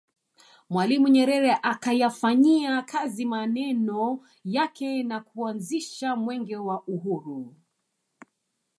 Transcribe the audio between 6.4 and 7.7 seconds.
wa Uhuru